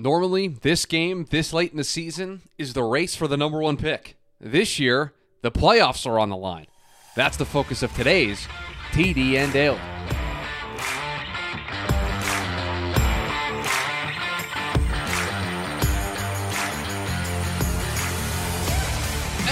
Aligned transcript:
Normally, 0.00 0.46
this 0.46 0.86
game, 0.86 1.26
this 1.28 1.52
late 1.52 1.72
in 1.72 1.76
the 1.76 1.82
season, 1.82 2.42
is 2.56 2.72
the 2.72 2.84
race 2.84 3.16
for 3.16 3.26
the 3.26 3.36
number 3.36 3.60
one 3.60 3.76
pick. 3.76 4.16
This 4.40 4.78
year, 4.78 5.12
the 5.42 5.50
playoffs 5.50 6.06
are 6.06 6.20
on 6.20 6.28
the 6.28 6.36
line. 6.36 6.68
That's 7.16 7.36
the 7.36 7.44
focus 7.44 7.82
of 7.82 7.92
today's 7.94 8.46
TDN 8.92 9.52
Daily. 9.52 9.97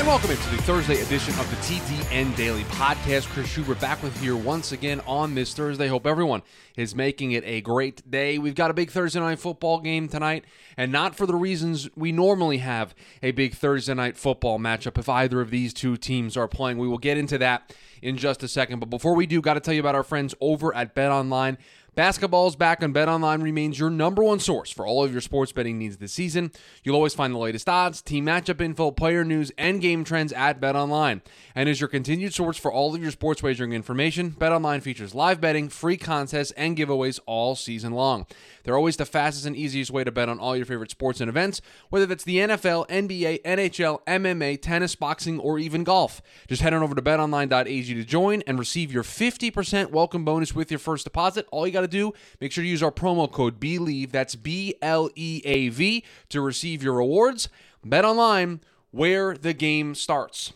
And 0.07 0.13
welcome 0.13 0.31
into 0.31 0.49
the 0.51 0.63
Thursday 0.63 1.01
edition 1.01 1.35
of 1.41 1.51
the 1.51 1.57
TDN 1.57 2.37
Daily 2.37 2.63
Podcast. 2.65 3.27
Chris 3.27 3.49
Schubert 3.49 3.81
back 3.81 4.01
with 4.05 4.23
you 4.23 4.37
once 4.37 4.71
again 4.71 5.01
on 5.05 5.35
this 5.35 5.53
Thursday. 5.53 5.89
Hope 5.89 6.07
everyone 6.07 6.43
is 6.77 6.95
making 6.95 7.33
it 7.33 7.43
a 7.45 7.61
great 7.61 8.09
day. 8.09 8.39
We've 8.39 8.55
got 8.55 8.71
a 8.71 8.75
big 8.75 8.93
Thursday 8.93 9.19
night 9.19 9.41
football 9.41 9.81
game 9.81 10.07
tonight, 10.07 10.45
and 10.77 10.93
not 10.93 11.17
for 11.17 11.27
the 11.27 11.35
reasons 11.35 11.89
we 11.97 12.13
normally 12.13 12.59
have 12.59 12.95
a 13.21 13.33
big 13.33 13.55
Thursday 13.55 13.95
night 13.95 14.17
football 14.17 14.61
matchup 14.61 14.97
if 14.97 15.09
either 15.09 15.41
of 15.41 15.51
these 15.51 15.75
two 15.75 15.97
teams 15.97 16.37
are 16.37 16.47
playing. 16.47 16.79
We 16.79 16.87
will 16.87 16.99
get 16.99 17.19
into 17.19 17.37
that 17.39 17.75
in 18.01 18.17
just 18.17 18.45
a 18.45 18.49
second. 18.49 18.79
But 18.79 18.91
before 18.91 19.17
we 19.17 19.27
do, 19.27 19.41
got 19.41 19.55
to 19.55 19.61
tell 19.61 19.75
you 19.75 19.81
about 19.81 19.97
our 19.97 20.05
friends 20.05 20.37
over 20.41 20.73
at 20.73 20.95
Bet 20.95 21.11
Online. 21.11 21.59
Basketball 21.97 22.47
is 22.47 22.57
back, 22.57 22.83
and 22.83 22.95
BetOnline 22.95 23.43
remains 23.43 23.79
your 23.79 23.89
number 23.89 24.23
one 24.23 24.39
source 24.39 24.71
for 24.71 24.87
all 24.87 25.03
of 25.03 25.13
your 25.13 25.23
sports 25.23 25.51
betting 25.51 25.79
needs 25.79 25.97
this 25.97 26.13
season. 26.13 26.53
You'll 26.85 26.95
always 26.95 27.15
find 27.15 27.35
the 27.35 27.39
latest 27.39 27.71
odds, 27.71 28.03
team 28.03 28.27
matchup 28.27 28.61
info, 28.61 28.91
player 28.91 29.25
news, 29.25 29.51
and 29.57 29.81
game 29.81 30.05
trends 30.05 30.31
at 30.35 30.61
BetOnline. 30.61 31.23
And 31.55 31.71
as 31.71 31.81
your 31.81 31.89
continued 31.89 32.35
source 32.35 32.59
for 32.59 32.71
all 32.71 32.95
of 32.95 33.01
your 33.01 33.13
sports 33.13 33.43
wagering 33.43 33.73
information, 33.73 34.33
BetOnline 34.33 34.83
features 34.83 35.15
live 35.15 35.41
betting, 35.41 35.71
free 35.71 35.97
contests, 35.97 36.51
and 36.51 36.77
giveaways 36.77 37.19
all 37.25 37.57
season 37.57 37.95
long. 37.95 38.27
They're 38.65 38.77
always 38.77 38.99
the 38.99 39.07
fastest 39.07 39.47
and 39.47 39.57
easiest 39.57 39.91
way 39.91 40.05
to 40.05 40.13
bet 40.13 40.29
on 40.29 40.39
all 40.39 40.55
your 40.55 40.67
favorite 40.67 40.91
sports 40.91 41.23
and 41.23 41.31
events, 41.31 41.63
whether 41.89 42.05
that's 42.05 42.25
the 42.25 42.39
NFL, 42.39 42.89
NBA, 42.89 43.41
NHL, 43.43 44.03
MMA, 44.07 44.61
tennis, 44.61 44.95
boxing, 44.97 45.39
or 45.39 45.59
even 45.59 45.83
golf. 45.83 46.21
Just 46.47 46.61
head 46.61 46.75
on 46.75 46.83
over 46.83 46.95
to 46.95 47.01
betonline.ag 47.01 47.95
to 47.95 48.05
join 48.05 48.43
and 48.47 48.59
receive 48.59 48.93
your 48.93 49.05
50% 49.05 49.93
welcome 49.93 50.27
bonus 50.27 50.55
with 50.55 50.71
your 50.71 50.81
first 50.81 51.05
deposit. 51.05 51.47
All 51.51 51.67
you 51.67 51.73
got 51.73 51.86
to 51.87 51.99
do, 51.99 52.13
make 52.41 52.53
sure 52.53 52.63
to 52.63 52.69
use 52.69 52.83
our 52.83 52.93
promo 52.93 53.31
code 53.31 53.59
BELIEVE, 53.61 54.13
that's 54.13 54.35
B 54.35 54.75
L 54.83 55.11
E 55.15 55.43
A 55.45 55.69
V, 55.69 56.05
to 56.29 56.41
receive 56.41 56.83
your 56.83 56.95
rewards. 56.95 57.49
Bet 57.85 58.05
online 58.05 58.61
where 58.91 59.37
the 59.37 59.53
game 59.53 59.95
starts. 59.95 60.53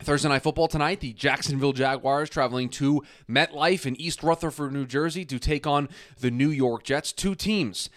Thursday 0.00 0.28
night 0.28 0.42
football 0.42 0.68
tonight, 0.68 1.00
the 1.00 1.12
Jacksonville 1.12 1.72
Jaguars 1.72 2.28
traveling 2.28 2.68
to 2.70 3.02
MetLife 3.28 3.86
in 3.86 3.98
East 4.00 4.22
Rutherford, 4.22 4.72
New 4.72 4.86
Jersey 4.86 5.24
to 5.24 5.38
take 5.38 5.66
on 5.66 5.88
the 6.20 6.30
New 6.30 6.50
York 6.50 6.82
Jets. 6.82 7.12
Two 7.12 7.34
teams 7.34 7.88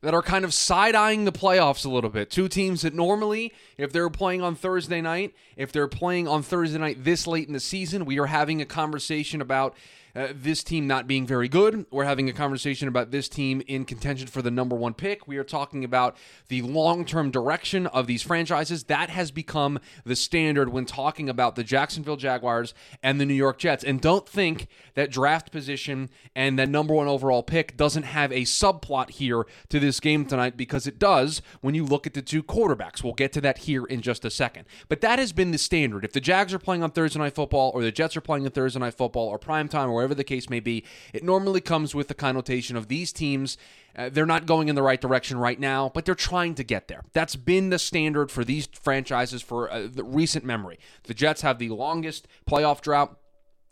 that 0.00 0.14
are 0.14 0.22
kind 0.22 0.44
of 0.44 0.54
side 0.54 0.94
eyeing 0.94 1.24
the 1.24 1.32
playoffs 1.32 1.84
a 1.84 1.88
little 1.88 2.10
bit. 2.10 2.30
Two 2.30 2.48
teams 2.48 2.82
that 2.82 2.94
normally, 2.94 3.52
if 3.76 3.92
they're 3.92 4.10
playing 4.10 4.42
on 4.42 4.54
Thursday 4.54 5.00
night, 5.00 5.34
if 5.56 5.72
they're 5.72 5.88
playing 5.88 6.28
on 6.28 6.42
Thursday 6.42 6.78
night 6.78 7.04
this 7.04 7.26
late 7.26 7.46
in 7.46 7.52
the 7.52 7.60
season, 7.60 8.04
we 8.04 8.18
are 8.18 8.26
having 8.26 8.60
a 8.60 8.66
conversation 8.66 9.40
about 9.40 9.74
uh, 10.18 10.28
this 10.34 10.64
team 10.64 10.86
not 10.86 11.06
being 11.06 11.26
very 11.26 11.48
good. 11.48 11.86
We're 11.92 12.04
having 12.04 12.28
a 12.28 12.32
conversation 12.32 12.88
about 12.88 13.12
this 13.12 13.28
team 13.28 13.62
in 13.68 13.84
contention 13.84 14.26
for 14.26 14.42
the 14.42 14.50
number 14.50 14.74
one 14.74 14.92
pick. 14.92 15.28
We 15.28 15.36
are 15.36 15.44
talking 15.44 15.84
about 15.84 16.16
the 16.48 16.62
long 16.62 17.04
term 17.04 17.30
direction 17.30 17.86
of 17.86 18.08
these 18.08 18.22
franchises. 18.22 18.84
That 18.84 19.10
has 19.10 19.30
become 19.30 19.78
the 20.04 20.16
standard 20.16 20.70
when 20.70 20.86
talking 20.86 21.28
about 21.28 21.54
the 21.54 21.62
Jacksonville 21.62 22.16
Jaguars 22.16 22.74
and 23.00 23.20
the 23.20 23.26
New 23.26 23.34
York 23.34 23.58
Jets. 23.58 23.84
And 23.84 24.00
don't 24.00 24.28
think 24.28 24.66
that 24.94 25.12
draft 25.12 25.52
position 25.52 26.10
and 26.34 26.58
that 26.58 26.68
number 26.68 26.94
one 26.94 27.06
overall 27.06 27.44
pick 27.44 27.76
doesn't 27.76 28.02
have 28.02 28.32
a 28.32 28.42
subplot 28.42 29.10
here 29.10 29.46
to 29.68 29.78
this 29.78 29.87
game 29.98 30.24
tonight 30.24 30.56
because 30.56 30.86
it 30.86 30.98
does 30.98 31.42
when 31.60 31.74
you 31.74 31.84
look 31.84 32.06
at 32.06 32.14
the 32.14 32.22
two 32.22 32.42
quarterbacks. 32.42 33.02
We'll 33.02 33.14
get 33.14 33.32
to 33.32 33.40
that 33.40 33.58
here 33.58 33.84
in 33.84 34.02
just 34.02 34.24
a 34.24 34.30
second. 34.30 34.66
But 34.88 35.00
that 35.00 35.18
has 35.18 35.32
been 35.32 35.50
the 35.50 35.58
standard. 35.58 36.04
If 36.04 36.12
the 36.12 36.20
Jags 36.20 36.52
are 36.52 36.58
playing 36.58 36.82
on 36.82 36.90
Thursday 36.90 37.18
Night 37.18 37.34
Football 37.34 37.70
or 37.74 37.82
the 37.82 37.90
Jets 37.92 38.16
are 38.16 38.20
playing 38.20 38.44
on 38.44 38.50
Thursday 38.50 38.80
Night 38.80 38.94
Football 38.94 39.28
or 39.28 39.38
prime 39.38 39.68
time 39.68 39.88
or 39.88 39.94
wherever 39.94 40.14
the 40.14 40.24
case 40.24 40.50
may 40.50 40.60
be, 40.60 40.84
it 41.12 41.24
normally 41.24 41.60
comes 41.60 41.94
with 41.94 42.08
the 42.08 42.14
connotation 42.14 42.76
of 42.76 42.88
these 42.88 43.12
teams. 43.12 43.56
Uh, 43.96 44.08
they're 44.08 44.26
not 44.26 44.46
going 44.46 44.68
in 44.68 44.74
the 44.74 44.82
right 44.82 45.00
direction 45.00 45.38
right 45.38 45.58
now, 45.58 45.90
but 45.92 46.04
they're 46.04 46.14
trying 46.14 46.54
to 46.54 46.62
get 46.62 46.88
there. 46.88 47.02
That's 47.12 47.34
been 47.34 47.70
the 47.70 47.78
standard 47.78 48.30
for 48.30 48.44
these 48.44 48.66
franchises 48.66 49.42
for 49.42 49.70
uh, 49.70 49.88
the 49.90 50.04
recent 50.04 50.44
memory. 50.44 50.78
The 51.04 51.14
Jets 51.14 51.40
have 51.40 51.58
the 51.58 51.70
longest 51.70 52.28
playoff 52.46 52.80
drought 52.80 53.18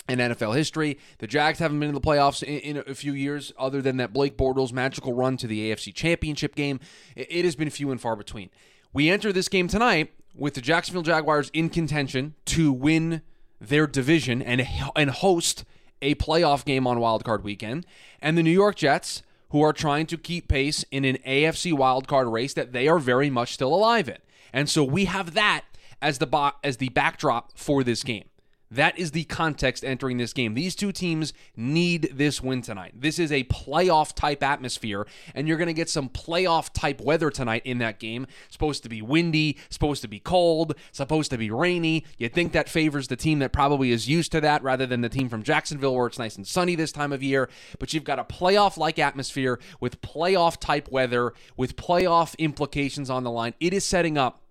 in 0.09 0.19
NFL 0.19 0.57
history. 0.57 0.99
The 1.19 1.27
Jags 1.27 1.59
haven't 1.59 1.81
been 1.81 1.89
in 1.89 1.95
the 1.95 2.01
playoffs 2.01 2.43
in, 2.43 2.77
in, 2.77 2.85
a 2.87 2.95
few 2.95 3.13
years, 3.13 3.53
other 3.59 3.83
than 3.83 3.97
that 3.97 4.13
Blake 4.13 4.37
Bortles 4.37 4.73
magical 4.73 5.13
run 5.13 5.37
to 5.39 5.47
the 5.47 5.71
AFC 5.71 5.95
Championship 5.95 6.55
game. 6.55 6.81
It, 7.15 7.27
it 7.31 7.45
has 7.45 7.57
been 7.57 7.71
few 7.71 7.91
and 7.91 8.01
far 8.01 8.17
between. 8.17 8.51
We 8.93 9.11
enter 9.11 9.33
this 9.33 9.49
game 9.49 9.69
tonight 9.69 10.13
with 10.35 10.55
the 10.55 10.61
Jacksonville 10.61 11.03
Jaguars 11.03 11.51
in 11.53 11.69
contention 11.71 12.35
to 12.47 12.73
win 12.73 13.23
their 13.61 13.87
division 13.87 14.43
and 14.43 14.67
and 14.95 15.11
host 15.11 15.65
a 16.03 16.15
playoff 16.17 16.65
game 16.65 16.87
on 16.87 17.01
Wild 17.01 17.25
Card 17.25 17.43
weekend, 17.43 17.87
and 18.21 18.37
the 18.37 18.43
New 18.43 18.51
York 18.51 18.77
Jets, 18.77 19.23
who 19.51 19.63
are 19.63 19.73
trying 19.73 20.07
to 20.07 20.19
keep 20.19 20.49
pace 20.49 20.85
in 20.91 21.05
an 21.05 21.17
AFC 21.27 21.73
Wild 21.73 22.07
Card 22.07 22.29
race 22.29 22.53
that 22.55 22.73
they 22.73 22.87
are 22.87 22.99
very 22.99 23.31
much 23.31 23.55
still 23.55 23.75
alive 23.75 24.09
in. 24.09 24.19
And 24.53 24.69
so 24.69 24.85
we 24.85 25.07
have 25.07 25.35
that 25.35 25.65
as 26.03 26.19
the 26.19 26.27
bo- 26.27 26.53
as 26.63 26.77
the 26.77 26.91
backdrop 26.91 27.57
for 27.57 27.83
this 27.83 28.03
game. 28.03 28.25
That 28.71 28.99
is 28.99 29.13
the 29.13 29.25
context 29.25 29.85
entering 29.85 30.17
this 30.17 30.33
game. 30.33 30.55
These 30.55 30.75
two 30.75 30.91
teams 30.91 31.33
need 31.57 32.11
this 32.15 32.43
win 32.43 32.63
tonight. 32.63 32.95
This 32.97 33.19
is 33.19 33.31
a 33.31 33.45
playoff 33.45 34.13
type 34.15 34.43
atmosphere, 34.43 35.07
and 35.35 35.47
you're 35.47 35.57
going 35.57 35.69
to 35.69 35.73
get 35.73 35.89
some 35.89 36.09
playoff 36.09 36.73
type 36.73 37.01
weather 37.01 37.31
tonight 37.31 37.63
in 37.65 37.79
that 37.79 38.01
game. 38.01 38.27
supposed 38.51 38.83
to 38.83 38.89
be 38.89 39.01
windy, 39.01 39.57
supposed 39.71 40.03
to 40.03 40.09
be 40.09 40.19
cold, 40.19 40.75
supposed 40.91 41.31
to 41.31 41.39
be 41.39 41.51
rainy. 41.51 42.05
You'd 42.19 42.35
think 42.35 42.53
that 42.53 42.69
favors 42.69 43.09
the 43.09 43.17
team 43.17 43.39
that 43.39 43.53
probably 43.53 43.93
is 43.93 44.09
used 44.09 44.33
to 44.33 44.41
that 44.41 44.63
rather 44.63 44.87
than 44.87 45.01
the 45.01 45.09
team 45.09 45.29
from 45.29 45.45
Jacksonville 45.45 45.95
where 45.95 46.09
it's 46.09 46.19
nice 46.19 46.37
and 46.37 46.47
sunny 46.47 46.75
this 46.75 46.93
time 46.93 47.13
of 47.13 47.23
year. 47.23 47.49
But 47.79 47.95
you've 47.95 48.05
got 48.05 48.19
a 48.19 48.25
playoff 48.25 48.77
like 48.77 48.99
atmosphere 48.99 49.61
with 49.81 50.01
playoff 50.01 50.59
type 50.59 50.91
weather, 50.91 51.35
with 51.57 51.77
playoff 51.77 52.37
implications 52.39 53.11
on 53.11 53.23
the 53.23 53.31
line. 53.31 53.55
It 53.61 53.73
is 53.73 53.85
setting 53.85 54.19
up 54.19 54.43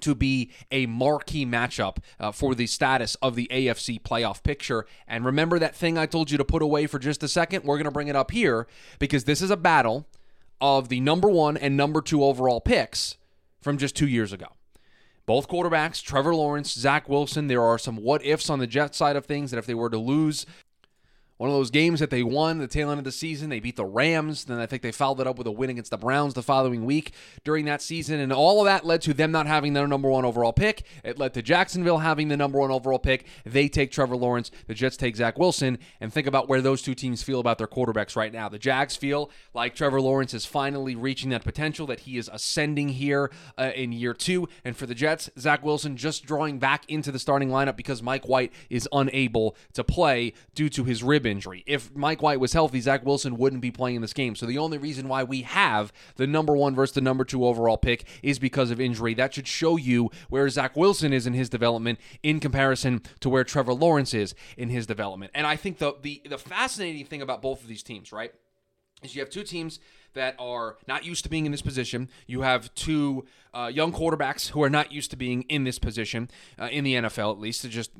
to 0.00 0.14
be 0.14 0.50
a 0.70 0.86
marquee 0.86 1.46
matchup 1.46 1.98
uh, 2.18 2.32
for 2.32 2.54
the 2.54 2.66
status 2.66 3.14
of 3.16 3.34
the 3.34 3.48
AFC 3.50 4.00
playoff 4.00 4.42
picture. 4.42 4.86
And 5.06 5.24
remember 5.24 5.58
that 5.58 5.74
thing 5.74 5.98
I 5.98 6.06
told 6.06 6.30
you 6.30 6.38
to 6.38 6.44
put 6.44 6.62
away 6.62 6.86
for 6.86 6.98
just 6.98 7.22
a 7.22 7.28
second? 7.28 7.64
We're 7.64 7.76
going 7.76 7.84
to 7.84 7.90
bring 7.90 8.08
it 8.08 8.16
up 8.16 8.30
here 8.30 8.66
because 8.98 9.24
this 9.24 9.42
is 9.42 9.50
a 9.50 9.56
battle 9.56 10.06
of 10.60 10.88
the 10.88 11.00
number 11.00 11.28
one 11.28 11.56
and 11.56 11.76
number 11.76 12.00
two 12.00 12.24
overall 12.24 12.60
picks 12.60 13.16
from 13.60 13.78
just 13.78 13.96
two 13.96 14.08
years 14.08 14.32
ago. 14.32 14.46
Both 15.26 15.48
quarterbacks, 15.48 16.02
Trevor 16.02 16.34
Lawrence, 16.36 16.72
Zach 16.72 17.08
Wilson, 17.08 17.48
there 17.48 17.62
are 17.62 17.78
some 17.78 17.96
what 17.96 18.24
ifs 18.24 18.48
on 18.48 18.60
the 18.60 18.66
Jet 18.66 18.94
side 18.94 19.16
of 19.16 19.26
things 19.26 19.50
that 19.50 19.58
if 19.58 19.66
they 19.66 19.74
were 19.74 19.90
to 19.90 19.98
lose 19.98 20.46
one 21.38 21.50
of 21.50 21.54
those 21.54 21.70
games 21.70 22.00
that 22.00 22.08
they 22.08 22.22
won 22.22 22.58
the 22.58 22.66
tail 22.66 22.90
end 22.90 22.98
of 22.98 23.04
the 23.04 23.12
season. 23.12 23.50
They 23.50 23.60
beat 23.60 23.76
the 23.76 23.84
Rams. 23.84 24.46
Then 24.46 24.58
I 24.58 24.64
think 24.64 24.82
they 24.82 24.92
followed 24.92 25.20
it 25.20 25.26
up 25.26 25.36
with 25.36 25.46
a 25.46 25.50
win 25.52 25.68
against 25.68 25.90
the 25.90 25.98
Browns 25.98 26.32
the 26.32 26.42
following 26.42 26.86
week 26.86 27.12
during 27.44 27.66
that 27.66 27.82
season. 27.82 28.20
And 28.20 28.32
all 28.32 28.60
of 28.60 28.64
that 28.64 28.86
led 28.86 29.02
to 29.02 29.12
them 29.12 29.32
not 29.32 29.46
having 29.46 29.74
their 29.74 29.86
number 29.86 30.08
one 30.08 30.24
overall 30.24 30.54
pick. 30.54 30.84
It 31.04 31.18
led 31.18 31.34
to 31.34 31.42
Jacksonville 31.42 31.98
having 31.98 32.28
the 32.28 32.38
number 32.38 32.58
one 32.58 32.70
overall 32.70 32.98
pick. 32.98 33.26
They 33.44 33.68
take 33.68 33.90
Trevor 33.90 34.16
Lawrence. 34.16 34.50
The 34.66 34.72
Jets 34.74 34.96
take 34.96 35.16
Zach 35.16 35.38
Wilson. 35.38 35.78
And 36.00 36.10
think 36.10 36.26
about 36.26 36.48
where 36.48 36.62
those 36.62 36.80
two 36.80 36.94
teams 36.94 37.22
feel 37.22 37.40
about 37.40 37.58
their 37.58 37.66
quarterbacks 37.66 38.16
right 38.16 38.32
now. 38.32 38.48
The 38.48 38.58
Jags 38.58 38.96
feel 38.96 39.30
like 39.52 39.74
Trevor 39.74 40.00
Lawrence 40.00 40.32
is 40.32 40.46
finally 40.46 40.94
reaching 40.94 41.30
that 41.30 41.44
potential, 41.44 41.86
that 41.88 42.00
he 42.00 42.16
is 42.16 42.30
ascending 42.32 42.88
here 42.88 43.30
uh, 43.58 43.72
in 43.74 43.92
year 43.92 44.14
two. 44.14 44.48
And 44.64 44.74
for 44.74 44.86
the 44.86 44.94
Jets, 44.94 45.28
Zach 45.38 45.62
Wilson 45.62 45.98
just 45.98 46.24
drawing 46.24 46.58
back 46.58 46.88
into 46.88 47.12
the 47.12 47.18
starting 47.18 47.50
lineup 47.50 47.76
because 47.76 48.02
Mike 48.02 48.26
White 48.26 48.54
is 48.70 48.88
unable 48.90 49.54
to 49.74 49.84
play 49.84 50.32
due 50.54 50.70
to 50.70 50.84
his 50.84 51.02
rib 51.02 51.25
injury. 51.26 51.64
If 51.66 51.94
Mike 51.94 52.22
White 52.22 52.40
was 52.40 52.52
healthy, 52.52 52.80
Zach 52.80 53.04
Wilson 53.04 53.36
wouldn't 53.36 53.62
be 53.62 53.70
playing 53.70 53.96
in 53.96 54.02
this 54.02 54.12
game. 54.12 54.34
So 54.34 54.46
the 54.46 54.58
only 54.58 54.78
reason 54.78 55.08
why 55.08 55.24
we 55.24 55.42
have 55.42 55.92
the 56.16 56.26
number 56.26 56.54
one 56.56 56.74
versus 56.74 56.94
the 56.94 57.00
number 57.00 57.24
two 57.24 57.44
overall 57.44 57.76
pick 57.76 58.04
is 58.22 58.38
because 58.38 58.70
of 58.70 58.80
injury. 58.80 59.14
That 59.14 59.34
should 59.34 59.48
show 59.48 59.76
you 59.76 60.10
where 60.28 60.48
Zach 60.48 60.76
Wilson 60.76 61.12
is 61.12 61.26
in 61.26 61.34
his 61.34 61.48
development 61.48 61.98
in 62.22 62.40
comparison 62.40 63.02
to 63.20 63.28
where 63.28 63.44
Trevor 63.44 63.74
Lawrence 63.74 64.14
is 64.14 64.34
in 64.56 64.70
his 64.70 64.86
development. 64.86 65.32
And 65.34 65.46
I 65.46 65.56
think 65.56 65.78
the 65.78 65.94
the, 66.00 66.22
the 66.28 66.38
fascinating 66.38 67.06
thing 67.06 67.22
about 67.22 67.42
both 67.42 67.62
of 67.62 67.68
these 67.68 67.82
teams, 67.82 68.12
right, 68.12 68.32
is 69.02 69.14
you 69.14 69.20
have 69.20 69.30
two 69.30 69.42
teams 69.42 69.80
that 70.16 70.34
are 70.38 70.76
not 70.88 71.04
used 71.04 71.22
to 71.24 71.30
being 71.30 71.46
in 71.46 71.52
this 71.52 71.62
position. 71.62 72.08
You 72.26 72.42
have 72.42 72.74
two 72.74 73.24
uh, 73.54 73.70
young 73.72 73.92
quarterbacks 73.92 74.48
who 74.48 74.62
are 74.62 74.68
not 74.68 74.92
used 74.92 75.10
to 75.12 75.16
being 75.16 75.42
in 75.42 75.64
this 75.64 75.78
position 75.78 76.28
uh, 76.58 76.64
in 76.66 76.84
the 76.84 76.94
NFL, 76.94 77.32
at 77.32 77.38
least. 77.38 77.64
It's 77.64 77.72
just 77.72 77.92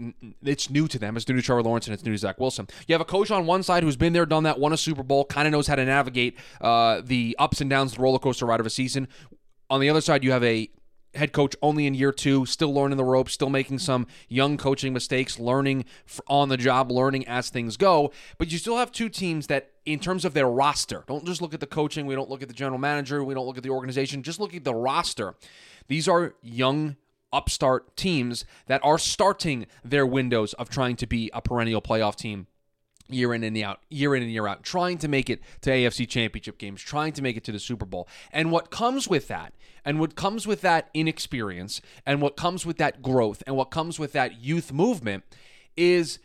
it's 0.42 0.68
new 0.68 0.88
to 0.88 0.98
them. 0.98 1.16
It's 1.16 1.28
new 1.28 1.36
to 1.36 1.42
Trevor 1.42 1.62
Lawrence 1.62 1.86
and 1.86 1.94
it's 1.94 2.04
new 2.04 2.12
to 2.12 2.18
Zach 2.18 2.40
Wilson. 2.40 2.66
You 2.88 2.94
have 2.94 3.00
a 3.00 3.06
coach 3.06 3.30
on 3.30 3.46
one 3.46 3.62
side 3.62 3.82
who's 3.82 3.96
been 3.96 4.12
there, 4.12 4.26
done 4.26 4.42
that, 4.42 4.58
won 4.58 4.72
a 4.72 4.76
Super 4.76 5.02
Bowl, 5.02 5.24
kind 5.24 5.46
of 5.46 5.52
knows 5.52 5.66
how 5.66 5.76
to 5.76 5.84
navigate 5.84 6.36
uh, 6.60 7.00
the 7.04 7.36
ups 7.38 7.60
and 7.60 7.70
downs, 7.70 7.94
the 7.94 8.02
roller 8.02 8.18
coaster 8.18 8.46
ride 8.46 8.60
of 8.60 8.66
a 8.66 8.70
season. 8.70 9.08
On 9.70 9.80
the 9.80 9.88
other 9.88 10.00
side, 10.00 10.24
you 10.24 10.32
have 10.32 10.44
a 10.44 10.68
head 11.16 11.32
coach 11.32 11.56
only 11.62 11.86
in 11.86 11.94
year 11.94 12.12
two, 12.12 12.46
still 12.46 12.72
learning 12.72 12.96
the 12.96 13.04
ropes, 13.04 13.32
still 13.32 13.50
making 13.50 13.78
some 13.78 14.06
young 14.28 14.56
coaching 14.56 14.92
mistakes, 14.92 15.38
learning 15.38 15.84
on 16.28 16.48
the 16.48 16.56
job, 16.56 16.90
learning 16.90 17.26
as 17.26 17.50
things 17.50 17.76
go. 17.76 18.12
But 18.38 18.52
you 18.52 18.58
still 18.58 18.76
have 18.76 18.92
two 18.92 19.08
teams 19.08 19.46
that, 19.48 19.70
in 19.84 19.98
terms 19.98 20.24
of 20.24 20.34
their 20.34 20.48
roster, 20.48 21.04
don't 21.06 21.24
just 21.24 21.42
look 21.42 21.54
at 21.54 21.60
the 21.60 21.66
coaching, 21.66 22.06
we 22.06 22.14
don't 22.14 22.30
look 22.30 22.42
at 22.42 22.48
the 22.48 22.54
general 22.54 22.78
manager, 22.78 23.24
we 23.24 23.34
don't 23.34 23.46
look 23.46 23.56
at 23.56 23.62
the 23.62 23.70
organization, 23.70 24.22
just 24.22 24.40
look 24.40 24.54
at 24.54 24.64
the 24.64 24.74
roster. 24.74 25.34
These 25.88 26.08
are 26.08 26.34
young 26.42 26.96
upstart 27.32 27.96
teams 27.96 28.44
that 28.66 28.80
are 28.84 28.98
starting 28.98 29.66
their 29.84 30.06
windows 30.06 30.52
of 30.54 30.68
trying 30.68 30.96
to 30.96 31.06
be 31.06 31.30
a 31.34 31.42
perennial 31.42 31.82
playoff 31.82 32.16
team 32.16 32.46
year 33.08 33.32
in 33.34 33.44
and 33.44 33.56
out, 33.58 33.80
year 33.88 34.14
in 34.14 34.22
and 34.22 34.32
year 34.32 34.46
out, 34.46 34.62
trying 34.62 34.98
to 34.98 35.08
make 35.08 35.30
it 35.30 35.40
to 35.60 35.70
AFC 35.70 36.08
championship 36.08 36.58
games, 36.58 36.82
trying 36.82 37.12
to 37.12 37.22
make 37.22 37.36
it 37.36 37.44
to 37.44 37.52
the 37.52 37.58
Super 37.58 37.84
Bowl. 37.84 38.08
And 38.32 38.50
what 38.50 38.70
comes 38.70 39.08
with 39.08 39.28
that, 39.28 39.52
and 39.86 40.00
what 40.00 40.16
comes 40.16 40.46
with 40.46 40.60
that 40.60 40.90
inexperience, 40.92 41.80
and 42.04 42.20
what 42.20 42.36
comes 42.36 42.66
with 42.66 42.76
that 42.76 43.00
growth, 43.00 43.42
and 43.46 43.56
what 43.56 43.70
comes 43.70 43.98
with 43.98 44.12
that 44.12 44.40
youth 44.42 44.72
movement 44.72 45.24
is 45.76 46.18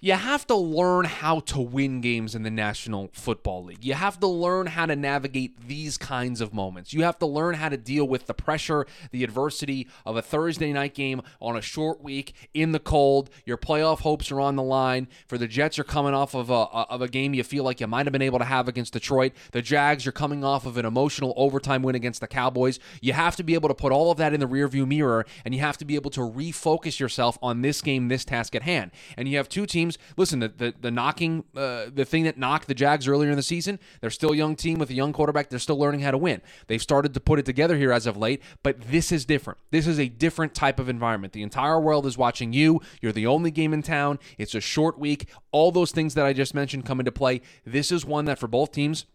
you 0.00 0.14
have 0.14 0.46
to 0.46 0.56
learn 0.56 1.04
how 1.04 1.40
to 1.40 1.60
win 1.60 2.00
games 2.00 2.34
in 2.34 2.42
the 2.42 2.50
National 2.50 3.10
Football 3.12 3.64
League. 3.64 3.84
You 3.84 3.92
have 3.92 4.18
to 4.20 4.26
learn 4.26 4.66
how 4.68 4.86
to 4.86 4.96
navigate 4.96 5.68
these 5.68 5.98
kinds 5.98 6.40
of 6.40 6.54
moments. 6.54 6.94
You 6.94 7.02
have 7.02 7.18
to 7.18 7.26
learn 7.26 7.56
how 7.56 7.68
to 7.68 7.76
deal 7.76 8.08
with 8.08 8.24
the 8.24 8.32
pressure, 8.32 8.86
the 9.10 9.22
adversity 9.22 9.88
of 10.06 10.16
a 10.16 10.22
Thursday 10.22 10.72
night 10.72 10.94
game 10.94 11.20
on 11.38 11.54
a 11.54 11.60
short 11.60 12.02
week 12.02 12.34
in 12.54 12.72
the 12.72 12.78
cold. 12.78 13.28
Your 13.44 13.58
playoff 13.58 14.00
hopes 14.00 14.30
are 14.30 14.40
on 14.40 14.56
the 14.56 14.62
line. 14.62 15.06
For 15.26 15.36
the 15.36 15.46
Jets, 15.46 15.76
you're 15.76 15.84
coming 15.84 16.14
off 16.14 16.34
of 16.34 16.48
a, 16.48 16.54
of 16.54 17.02
a 17.02 17.08
game 17.08 17.34
you 17.34 17.44
feel 17.44 17.64
like 17.64 17.80
you 17.80 17.86
might 17.86 18.06
have 18.06 18.12
been 18.12 18.22
able 18.22 18.38
to 18.38 18.44
have 18.46 18.68
against 18.68 18.94
Detroit. 18.94 19.32
The 19.52 19.60
Jags, 19.60 20.06
you're 20.06 20.12
coming 20.12 20.44
off 20.44 20.64
of 20.64 20.78
an 20.78 20.86
emotional 20.86 21.34
overtime 21.36 21.82
win 21.82 21.94
against 21.94 22.22
the 22.22 22.26
Cowboys. 22.26 22.78
You 23.02 23.12
have 23.12 23.36
to 23.36 23.42
be 23.42 23.52
able 23.52 23.68
to 23.68 23.74
put 23.74 23.92
all 23.92 24.10
of 24.10 24.16
that 24.16 24.32
in 24.32 24.40
the 24.40 24.48
rearview 24.48 24.86
mirror, 24.86 25.26
and 25.44 25.54
you 25.54 25.60
have 25.60 25.76
to 25.76 25.84
be 25.84 25.94
able 25.94 26.10
to 26.12 26.20
refocus 26.20 26.98
yourself 26.98 27.36
on 27.42 27.60
this 27.60 27.82
game, 27.82 28.08
this 28.08 28.24
task 28.24 28.54
at 28.54 28.62
hand. 28.62 28.92
And 29.18 29.28
you 29.28 29.36
have 29.36 29.50
two 29.50 29.66
teams 29.66 29.89
teams. 29.96 30.14
Listen, 30.16 30.40
the 30.40 30.48
the, 30.48 30.74
the 30.80 30.90
knocking, 30.90 31.44
uh, 31.56 31.86
the 31.92 32.04
thing 32.04 32.24
that 32.24 32.38
knocked 32.38 32.68
the 32.68 32.74
Jags 32.74 33.08
earlier 33.08 33.30
in 33.30 33.36
the 33.36 33.42
season, 33.42 33.78
they're 34.00 34.10
still 34.10 34.32
a 34.32 34.36
young 34.36 34.56
team 34.56 34.78
with 34.78 34.90
a 34.90 34.94
young 34.94 35.12
quarterback. 35.12 35.50
They're 35.50 35.58
still 35.58 35.78
learning 35.78 36.00
how 36.00 36.10
to 36.10 36.18
win. 36.18 36.42
They've 36.66 36.82
started 36.82 37.14
to 37.14 37.20
put 37.20 37.38
it 37.38 37.46
together 37.46 37.76
here 37.76 37.92
as 37.92 38.06
of 38.06 38.16
late, 38.16 38.42
but 38.62 38.80
this 38.80 39.12
is 39.12 39.24
different. 39.24 39.58
This 39.70 39.86
is 39.86 39.98
a 39.98 40.08
different 40.08 40.54
type 40.54 40.78
of 40.78 40.88
environment. 40.88 41.32
The 41.32 41.42
entire 41.42 41.80
world 41.80 42.06
is 42.06 42.18
watching 42.18 42.52
you. 42.52 42.80
You're 43.00 43.12
the 43.12 43.26
only 43.26 43.50
game 43.50 43.72
in 43.72 43.82
town. 43.82 44.18
It's 44.38 44.54
a 44.54 44.60
short 44.60 44.98
week. 44.98 45.28
All 45.52 45.72
those 45.72 45.92
things 45.92 46.14
that 46.14 46.26
I 46.26 46.32
just 46.32 46.54
mentioned 46.54 46.86
come 46.86 47.00
into 47.00 47.12
play. 47.12 47.40
This 47.64 47.92
is 47.92 48.04
one 48.04 48.24
that 48.26 48.38
for 48.38 48.48
both 48.48 48.72
teams 48.72 49.06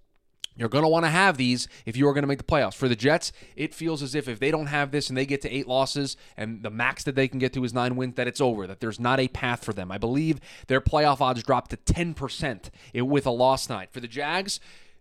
you're 0.56 0.70
going 0.70 0.84
to 0.84 0.90
want 0.90 1.06
to 1.06 1.10
have 1.10 1.38
these 1.38 1.68
if 1.86 1.98
you 1.98 2.08
are 2.08 2.14
going 2.14 2.24
to 2.24 2.28
make 2.28 2.38
the 2.38 2.44
playoffs. 2.44 2.76
For 2.76 2.88
the 2.88 2.96
Jets, 2.96 3.32
it 3.56 3.74
feels 3.74 4.02
as 4.02 4.16
if 4.16 4.28
if 4.28 4.40
they 4.40 4.52
don't 4.52 4.68
have 4.68 4.92
this 4.92 5.10
and 5.10 5.18
they 5.18 5.26
get 5.26 5.42
to 5.42 5.52
eight 5.54 5.68
losses 5.68 6.16
and 6.38 6.64
the 6.64 6.70
max 6.70 7.04
that 7.04 7.16
they 7.16 7.28
can 7.28 7.40
get 7.40 7.54
to 7.54 7.64
is 7.64 7.74
nine 7.74 7.96
wins, 7.96 8.16
that 8.16 8.28
it's 8.28 8.42
over, 8.42 8.68
that 8.68 8.80
there's 8.80 9.00
not 9.00 9.20
a 9.20 9.28
path 9.28 9.64
for 9.64 9.74
them. 9.74 9.92
I 9.92 9.98
believe 9.98 10.40
their 10.68 10.82
playoff 10.82 11.22
odds 11.22 11.44
dropped 11.44 11.72
to 11.72 11.78
10% 11.78 12.70
with 12.96 13.26
a 13.26 13.32
loss 13.32 13.70
night. 13.70 13.92
For 13.92 14.00
the 14.00 14.08
Jags, 14.08 14.60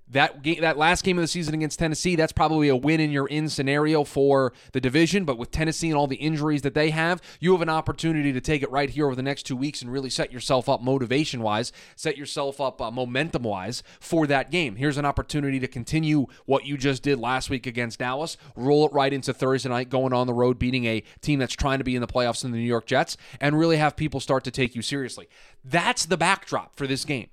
that 0.08 0.42
game, 0.42 0.60
that 0.60 0.76
last 0.76 1.02
game 1.02 1.16
of 1.18 1.22
the 1.22 1.28
season 1.28 1.54
against 1.54 1.78
Tennessee, 1.78 2.14
that's 2.14 2.32
probably 2.32 2.68
a 2.68 2.76
win 2.76 3.00
in 3.00 3.10
your 3.10 3.26
in 3.26 3.48
scenario 3.48 4.04
for 4.04 4.52
the 4.72 4.80
division. 4.80 5.24
But 5.24 5.38
with 5.38 5.50
Tennessee 5.50 5.88
and 5.88 5.96
all 5.96 6.06
the 6.06 6.16
injuries 6.16 6.62
that 6.62 6.74
they 6.74 6.90
have, 6.90 7.22
you 7.40 7.52
have 7.52 7.62
an 7.62 7.70
opportunity 7.70 8.32
to 8.32 8.40
take 8.40 8.62
it 8.62 8.70
right 8.70 8.90
here 8.90 9.06
over 9.06 9.14
the 9.14 9.22
next 9.22 9.44
two 9.44 9.56
weeks 9.56 9.80
and 9.80 9.90
really 9.90 10.10
set 10.10 10.32
yourself 10.32 10.68
up 10.68 10.82
motivation 10.82 11.40
wise, 11.40 11.72
set 11.96 12.18
yourself 12.18 12.60
up 12.60 12.82
uh, 12.82 12.90
momentum 12.90 13.44
wise 13.44 13.82
for 13.98 14.26
that 14.26 14.50
game. 14.50 14.76
Here's 14.76 14.98
an 14.98 15.06
opportunity 15.06 15.58
to 15.60 15.68
continue 15.68 16.26
what 16.44 16.66
you 16.66 16.76
just 16.76 17.02
did 17.02 17.18
last 17.18 17.48
week 17.48 17.66
against 17.66 17.98
Dallas, 17.98 18.36
roll 18.56 18.86
it 18.86 18.92
right 18.92 19.12
into 19.12 19.32
Thursday 19.32 19.70
night, 19.70 19.88
going 19.88 20.12
on 20.12 20.26
the 20.26 20.34
road, 20.34 20.58
beating 20.58 20.84
a 20.84 21.02
team 21.22 21.38
that's 21.38 21.54
trying 21.54 21.78
to 21.78 21.84
be 21.84 21.94
in 21.94 22.02
the 22.02 22.06
playoffs 22.06 22.44
in 22.44 22.50
the 22.50 22.58
New 22.58 22.64
York 22.64 22.86
Jets, 22.86 23.16
and 23.40 23.58
really 23.58 23.78
have 23.78 23.96
people 23.96 24.20
start 24.20 24.44
to 24.44 24.50
take 24.50 24.74
you 24.74 24.82
seriously. 24.82 25.28
That's 25.64 26.04
the 26.04 26.18
backdrop 26.18 26.76
for 26.76 26.86
this 26.86 27.06
game. 27.06 27.28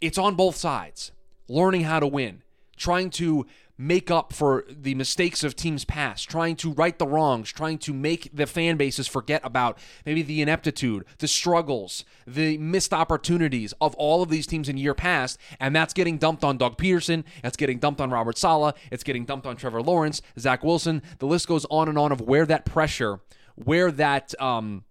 It's 0.00 0.18
on 0.18 0.34
both 0.34 0.56
sides 0.56 1.12
learning 1.48 1.82
how 1.82 2.00
to 2.00 2.06
win, 2.06 2.42
trying 2.76 3.10
to 3.10 3.46
make 3.76 4.10
up 4.10 4.32
for 4.32 4.64
the 4.68 4.94
mistakes 4.94 5.42
of 5.42 5.56
teams 5.56 5.84
past, 5.84 6.28
trying 6.30 6.54
to 6.54 6.72
right 6.72 6.98
the 6.98 7.06
wrongs, 7.06 7.50
trying 7.50 7.78
to 7.78 7.92
make 7.92 8.30
the 8.32 8.46
fan 8.46 8.76
bases 8.76 9.08
forget 9.08 9.40
about 9.44 9.78
maybe 10.06 10.22
the 10.22 10.40
ineptitude, 10.40 11.04
the 11.18 11.26
struggles, 11.26 12.04
the 12.26 12.56
missed 12.58 12.92
opportunities 12.92 13.74
of 13.80 13.94
all 13.96 14.22
of 14.22 14.28
these 14.28 14.46
teams 14.46 14.68
in 14.68 14.76
year 14.76 14.94
past. 14.94 15.38
And 15.58 15.74
that's 15.74 15.92
getting 15.92 16.18
dumped 16.18 16.44
on 16.44 16.56
Doug 16.56 16.76
Pederson. 16.76 17.24
That's 17.42 17.56
getting 17.56 17.78
dumped 17.78 18.00
on 18.00 18.10
Robert 18.10 18.38
Saleh. 18.38 18.74
It's 18.92 19.02
getting 19.02 19.24
dumped 19.24 19.46
on 19.46 19.56
Trevor 19.56 19.82
Lawrence, 19.82 20.22
Zach 20.38 20.62
Wilson. 20.62 21.02
The 21.18 21.26
list 21.26 21.48
goes 21.48 21.66
on 21.68 21.88
and 21.88 21.98
on 21.98 22.12
of 22.12 22.20
where 22.20 22.46
that 22.46 22.64
pressure, 22.64 23.20
where 23.56 23.90
that, 23.90 24.40
um, 24.40 24.84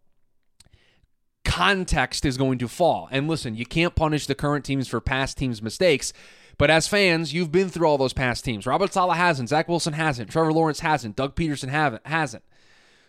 context 1.46 2.26
is 2.26 2.38
going 2.38 2.58
to 2.58 2.68
fall. 2.68 3.10
And 3.12 3.28
listen, 3.28 3.56
you 3.56 3.66
can't 3.66 3.96
punish 3.96 4.28
the 4.28 4.36
current 4.36 4.64
teams 4.64 4.88
for 4.88 5.02
past 5.02 5.38
teams' 5.38 5.62
mistakes 5.62 6.14
but 6.58 6.70
as 6.70 6.88
fans, 6.88 7.34
you've 7.34 7.52
been 7.52 7.70
through 7.70 7.88
all 7.88 7.98
those 7.98 8.14
past 8.14 8.46
teams. 8.46 8.66
Robert 8.66 8.94
Saleh 8.94 9.18
hasn't. 9.18 9.50
Zach 9.50 9.68
Wilson 9.68 9.94
hasn't. 9.94 10.30
Trevor 10.30 10.54
Lawrence 10.54 10.82
hasn't. 10.82 11.16
Doug 11.16 11.36
Pederson 11.36 11.70
haven't, 11.70 12.06
hasn't. 12.06 12.44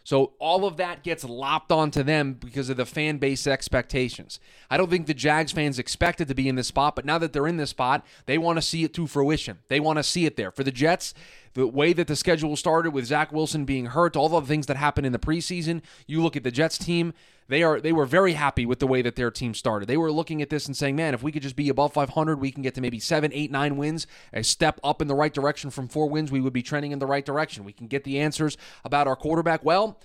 So 0.05 0.35
all 0.38 0.67
of 0.67 0.76
that 0.76 1.02
gets 1.02 1.25
lopped 1.25 1.73
onto 1.73 2.02
them 2.02 2.35
because 2.35 2.69
of 2.69 2.76
the 2.76 2.85
fan 2.85 3.17
base 3.17 3.46
expectations. 3.46 4.38
I 4.70 4.76
don't 4.76 4.91
think 4.91 5.06
the 5.06 5.14
Jags 5.14 5.52
fans 5.52 5.79
expected 5.79 6.29
to 6.29 6.35
be 6.35 6.46
in 6.46 6.56
this 6.56 6.69
spot, 6.69 6.94
but 6.94 7.06
now 7.06 7.17
that 7.19 7.32
they're 7.32 7.46
in 7.46 7.56
this 7.56 7.70
spot, 7.70 8.05
they 8.26 8.37
want 8.37 8.58
to 8.58 8.62
see 8.62 8.85
it 8.85 8.93
to 8.94 9.06
fruition. 9.06 9.61
They 9.69 9.81
want 9.81 9.96
to 9.96 10.02
see 10.02 10.26
it 10.26 10.37
there. 10.37 10.50
For 10.50 10.62
the 10.62 10.70
Jets, 10.70 11.14
the 11.55 11.67
way 11.67 11.93
that 11.93 12.06
the 12.06 12.17
schedule 12.17 12.56
started 12.56 12.91
with 12.91 13.06
Zach 13.06 13.33
Wilson 13.33 13.65
being 13.65 13.87
hurt, 13.87 14.17
all 14.17 14.29
the 14.29 14.41
things 14.43 14.67
that 14.67 14.77
happened 14.77 15.06
in 15.06 15.12
the 15.12 15.19
preseason, 15.19 15.83
you 16.06 16.23
look 16.23 16.37
at 16.37 16.43
the 16.43 16.51
Jets 16.51 16.77
team, 16.77 17.15
they 17.49 17.62
are 17.62 17.81
they 17.81 17.93
were 17.93 18.06
very 18.06 18.33
happy 18.33 18.65
with 18.67 18.79
the 18.79 18.87
way 18.87 19.03
that 19.03 19.17
their 19.17 19.31
team 19.31 19.55
started. 19.55 19.87
They 19.87 19.97
were 19.97 20.11
looking 20.11 20.41
at 20.41 20.51
this 20.51 20.67
and 20.67 20.77
saying, 20.77 20.97
"Man, 20.97 21.15
if 21.15 21.23
we 21.23 21.31
could 21.31 21.43
just 21.43 21.56
be 21.56 21.69
above 21.69 21.93
500, 21.93 22.41
we 22.41 22.51
can 22.51 22.62
get 22.62 22.75
to 22.75 22.81
maybe 22.81 22.99
seven, 22.99 23.31
eight, 23.35 23.51
nine 23.51 23.77
wins, 23.77 24.06
a 24.33 24.43
step 24.43 24.81
up 24.83 25.03
in 25.03 25.09
the 25.09 25.15
right 25.15 25.33
direction 25.33 25.71
from 25.71 25.89
four 25.89 26.09
wins. 26.09 26.33
We 26.33 26.41
would 26.41 26.53
be 26.53 26.62
trending 26.62 26.93
in 26.93 26.99
the 26.99 27.06
right 27.06 27.25
direction. 27.25 27.65
We 27.65 27.73
can 27.73 27.87
get 27.87 28.05
the 28.05 28.19
answers 28.19 28.56
about 28.85 29.06
our 29.06 29.17
quarterback." 29.17 29.65
Well, 29.65 29.99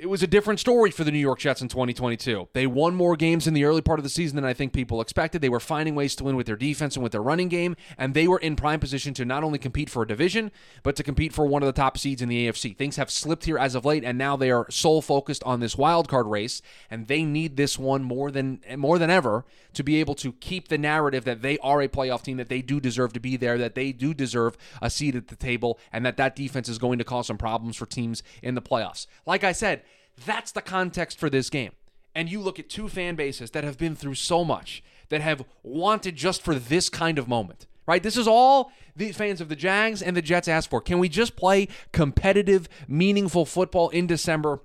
it 0.00 0.08
was 0.08 0.22
a 0.22 0.26
different 0.26 0.58
story 0.58 0.90
for 0.90 1.04
the 1.04 1.10
New 1.10 1.18
York 1.18 1.38
Jets 1.40 1.60
in 1.60 1.68
2022. 1.68 2.48
They 2.54 2.66
won 2.66 2.94
more 2.94 3.16
games 3.16 3.46
in 3.46 3.52
the 3.52 3.64
early 3.64 3.82
part 3.82 3.98
of 3.98 4.02
the 4.02 4.08
season 4.08 4.36
than 4.36 4.46
I 4.46 4.54
think 4.54 4.72
people 4.72 5.00
expected. 5.02 5.42
They 5.42 5.50
were 5.50 5.60
finding 5.60 5.94
ways 5.94 6.16
to 6.16 6.24
win 6.24 6.36
with 6.36 6.46
their 6.46 6.56
defense 6.56 6.96
and 6.96 7.02
with 7.02 7.12
their 7.12 7.22
running 7.22 7.48
game, 7.48 7.76
and 7.98 8.14
they 8.14 8.26
were 8.26 8.38
in 8.38 8.56
prime 8.56 8.80
position 8.80 9.12
to 9.14 9.26
not 9.26 9.44
only 9.44 9.58
compete 9.58 9.90
for 9.90 10.02
a 10.02 10.06
division, 10.06 10.52
but 10.82 10.96
to 10.96 11.02
compete 11.02 11.34
for 11.34 11.44
one 11.44 11.62
of 11.62 11.66
the 11.66 11.72
top 11.72 11.98
seeds 11.98 12.22
in 12.22 12.30
the 12.30 12.48
AFC. 12.48 12.74
Things 12.74 12.96
have 12.96 13.10
slipped 13.10 13.44
here 13.44 13.58
as 13.58 13.74
of 13.74 13.84
late, 13.84 14.02
and 14.02 14.16
now 14.16 14.36
they 14.36 14.50
are 14.50 14.70
sole 14.70 15.02
focused 15.02 15.44
on 15.44 15.60
this 15.60 15.76
wild 15.76 16.08
card 16.08 16.26
race, 16.26 16.62
and 16.90 17.06
they 17.06 17.22
need 17.22 17.58
this 17.58 17.78
one 17.78 18.02
more 18.02 18.30
than 18.30 18.60
more 18.78 18.98
than 18.98 19.10
ever 19.10 19.44
to 19.74 19.82
be 19.82 20.00
able 20.00 20.14
to 20.14 20.32
keep 20.32 20.68
the 20.68 20.78
narrative 20.78 21.24
that 21.24 21.42
they 21.42 21.58
are 21.58 21.82
a 21.82 21.88
playoff 21.88 22.22
team, 22.22 22.38
that 22.38 22.48
they 22.48 22.62
do 22.62 22.80
deserve 22.80 23.12
to 23.12 23.20
be 23.20 23.36
there, 23.36 23.58
that 23.58 23.74
they 23.74 23.92
do 23.92 24.14
deserve 24.14 24.56
a 24.80 24.88
seat 24.88 25.14
at 25.14 25.28
the 25.28 25.36
table, 25.36 25.78
and 25.92 26.06
that 26.06 26.16
that 26.16 26.34
defense 26.34 26.68
is 26.68 26.78
going 26.78 26.98
to 26.98 27.04
cause 27.04 27.26
some 27.26 27.38
problems 27.38 27.76
for 27.76 27.86
teams 27.86 28.22
in 28.42 28.54
the 28.54 28.62
playoffs. 28.62 29.06
Like 29.26 29.44
I 29.44 29.52
said 29.52 29.82
that's 30.24 30.52
the 30.52 30.62
context 30.62 31.18
for 31.18 31.30
this 31.30 31.50
game. 31.50 31.72
And 32.14 32.28
you 32.28 32.40
look 32.40 32.58
at 32.58 32.68
two 32.68 32.88
fan 32.88 33.14
bases 33.14 33.52
that 33.52 33.64
have 33.64 33.78
been 33.78 33.94
through 33.94 34.16
so 34.16 34.44
much, 34.44 34.82
that 35.08 35.20
have 35.20 35.44
wanted 35.62 36.16
just 36.16 36.42
for 36.42 36.54
this 36.54 36.88
kind 36.88 37.18
of 37.18 37.28
moment, 37.28 37.66
right? 37.86 38.02
This 38.02 38.16
is 38.16 38.26
all 38.26 38.72
the 38.96 39.12
fans 39.12 39.40
of 39.40 39.48
the 39.48 39.56
Jags 39.56 40.02
and 40.02 40.16
the 40.16 40.22
Jets 40.22 40.48
asked 40.48 40.70
for. 40.70 40.80
Can 40.80 40.98
we 40.98 41.08
just 41.08 41.36
play 41.36 41.68
competitive, 41.92 42.68
meaningful 42.88 43.44
football 43.44 43.88
in 43.90 44.06
December? 44.06 44.60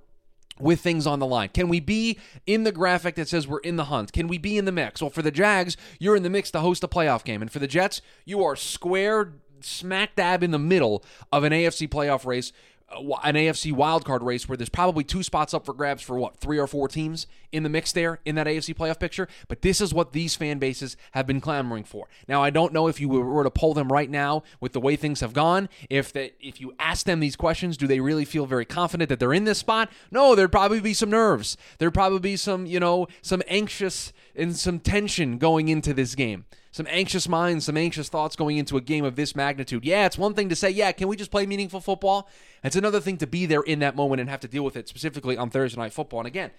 with 0.58 0.80
things 0.80 1.06
on 1.06 1.20
the 1.20 1.26
line? 1.26 1.50
Can 1.50 1.68
we 1.68 1.82
be 1.82 2.18
in 2.46 2.64
the 2.64 2.72
graphic 2.72 3.16
that 3.16 3.28
says 3.28 3.46
we're 3.46 3.60
in 3.60 3.76
the 3.76 3.86
hunt? 3.86 4.14
Can 4.14 4.30
we 4.30 4.38
be 4.38 4.58
in 4.58 4.64
the 4.64 4.72
mix? 4.72 5.02
Well, 5.02 5.10
for 5.10 5.22
the 5.22 5.30
Jags, 5.30 5.76
you're 6.00 6.16
in 6.16 6.24
the 6.24 6.30
mix 6.30 6.50
to 6.52 6.62
host 6.62 6.82
a 6.84 6.88
playoff 6.88 7.26
game. 7.26 7.42
And 7.42 7.52
for 7.52 7.60
the 7.60 7.68
Jets, 7.68 8.02
you 8.24 8.42
are 8.42 8.56
square 8.56 9.34
smack 9.62 10.16
dab 10.16 10.44
in 10.44 10.52
the 10.52 10.60
middle 10.60 11.04
of 11.32 11.44
an 11.44 11.52
AFC 11.52 11.90
playoff 11.90 12.26
race 12.26 12.54
Uh, 12.88 13.16
an 13.24 13.34
AFC 13.34 13.74
wildcard 13.74 14.22
race 14.22 14.48
where 14.48 14.56
there's 14.56 14.70
probably 14.70 15.04
two 15.04 15.24
spots 15.24 15.54
up 15.54 15.66
for 15.66 15.74
grabs 15.74 16.04
for 16.04 16.20
what, 16.20 16.38
three 16.38 16.60
or 16.60 16.68
four 16.68 16.88
teams 16.88 17.26
in 17.52 17.64
the 17.64 17.70
mix 17.70 17.92
there 17.92 18.20
in 18.26 18.36
that 18.36 18.46
AFC 18.46 18.76
playoff 18.76 19.00
picture. 19.00 19.28
But 19.48 19.64
this 19.64 19.82
is 19.82 19.94
what 19.94 20.12
these 20.12 20.36
fan 20.36 20.60
bases 20.60 20.96
have 21.12 21.26
been 21.26 21.42
clamoring 21.42 21.84
for. 21.84 22.08
Now, 22.28 22.44
I 22.44 22.52
don't 22.52 22.74
know 22.74 22.88
if 22.88 23.02
you 23.02 23.10
were 23.10 23.44
to 23.44 23.50
poll 23.50 23.74
them 23.74 23.92
right 23.92 24.10
now 24.10 24.44
with 24.60 24.74
the 24.74 24.80
way 24.80 24.96
things 24.96 25.22
have 25.22 25.34
gone, 25.34 25.68
if 25.90 26.14
that 26.14 26.36
if 26.40 26.62
you 26.62 26.76
ask 26.78 27.06
them 27.06 27.20
these 27.22 27.36
questions, 27.36 27.76
do 27.76 27.88
they 27.88 28.00
really 28.00 28.26
feel 28.26 28.46
very 28.46 28.66
confident 28.66 29.10
that 29.10 29.20
they're 29.20 29.34
in 29.34 29.46
this 29.46 29.60
spot? 29.60 29.90
No, 30.12 30.36
there'd 30.36 30.52
probably 30.52 30.80
be 30.80 30.94
some 30.94 31.10
nerves. 31.10 31.58
There'd 31.80 31.94
probably 31.94 32.20
be 32.20 32.38
some, 32.38 32.68
you 32.68 32.80
know, 32.80 33.08
some 33.22 33.42
anxious 33.48 34.14
and 34.36 34.56
some 34.56 34.80
tension 34.80 35.38
going 35.40 35.70
into 35.70 35.94
this 35.94 36.14
game 36.14 36.46
some 36.76 36.88
anxious 36.90 37.30
minds, 37.30 37.68
some 37.68 37.78
anxious 37.78 38.10
thoughts 38.10 38.36
going 38.36 38.58
into 38.58 38.76
a 38.76 38.82
game 38.82 39.06
of 39.06 39.16
this 39.16 39.34
magnitude. 39.34 39.86
Yeah, 39.86 40.06
it's 40.08 40.18
one 40.18 40.34
thing 40.34 40.50
to 40.50 40.58
say, 40.58 40.70
yeah, 40.70 40.92
can 40.92 41.08
we 41.08 41.16
just 41.16 41.32
play 41.32 41.46
meaningful 41.46 41.80
football? 41.80 42.28
It's 42.66 42.76
another 42.76 43.00
thing 43.00 43.16
to 43.20 43.28
be 43.28 43.46
there 43.46 43.62
in 43.62 43.80
that 43.80 43.96
moment 43.96 44.20
and 44.20 44.30
have 44.30 44.42
to 44.42 44.50
deal 44.50 44.66
with 44.66 44.76
it 44.76 44.90
specifically 44.90 45.38
on 45.38 45.50
Thursday 45.50 45.80
night 45.80 45.94
football. 45.94 46.20
And 46.20 46.28
again, 46.28 46.52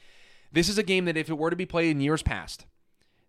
this 0.51 0.71
is 0.71 0.79
a 0.79 0.83
game 0.83 1.05
that 1.05 1.19
if 1.19 1.29
it 1.29 1.37
were 1.37 1.51
to 1.51 1.57
be 1.57 1.67
played 1.67 1.91
in 1.91 2.01
years 2.01 2.23
past, 2.23 2.65